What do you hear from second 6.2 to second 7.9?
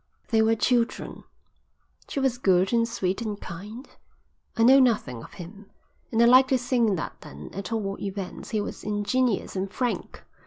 like to think that then at